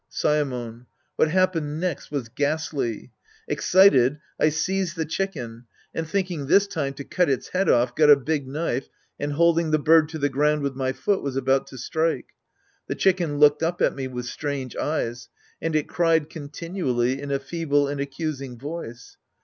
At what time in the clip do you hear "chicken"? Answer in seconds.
5.05-5.67, 12.95-13.37